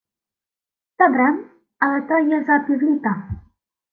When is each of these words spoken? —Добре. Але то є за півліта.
—Добре. 0.99 1.39
Але 1.79 2.01
то 2.01 2.13
є 2.17 2.43
за 2.47 2.59
півліта. 2.59 3.29